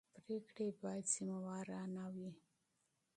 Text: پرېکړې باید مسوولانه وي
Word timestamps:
پرېکړې 0.17 0.67
باید 0.81 1.05
مسوولانه 1.09 2.03
وي 2.15 2.29